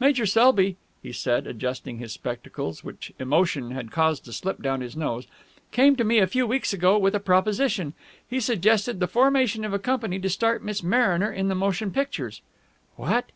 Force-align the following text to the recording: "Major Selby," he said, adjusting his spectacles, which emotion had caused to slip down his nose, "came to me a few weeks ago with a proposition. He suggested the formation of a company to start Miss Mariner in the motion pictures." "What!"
"Major 0.00 0.26
Selby," 0.26 0.76
he 1.04 1.12
said, 1.12 1.46
adjusting 1.46 1.98
his 1.98 2.10
spectacles, 2.10 2.82
which 2.82 3.12
emotion 3.20 3.70
had 3.70 3.92
caused 3.92 4.24
to 4.24 4.32
slip 4.32 4.60
down 4.60 4.80
his 4.80 4.96
nose, 4.96 5.28
"came 5.70 5.94
to 5.94 6.02
me 6.02 6.18
a 6.18 6.26
few 6.26 6.48
weeks 6.48 6.72
ago 6.72 6.98
with 6.98 7.14
a 7.14 7.20
proposition. 7.20 7.94
He 8.28 8.40
suggested 8.40 8.98
the 8.98 9.06
formation 9.06 9.64
of 9.64 9.72
a 9.72 9.78
company 9.78 10.18
to 10.18 10.28
start 10.28 10.64
Miss 10.64 10.82
Mariner 10.82 11.30
in 11.30 11.46
the 11.46 11.54
motion 11.54 11.92
pictures." 11.92 12.42
"What!" 12.96 13.26